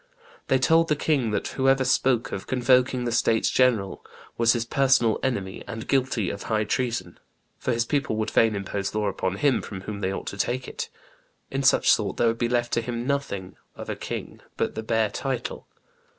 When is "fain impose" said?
8.31-8.95